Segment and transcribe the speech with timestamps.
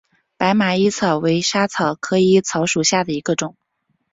[0.35, 3.55] 白马薹草为莎草科薹草属下的一个种。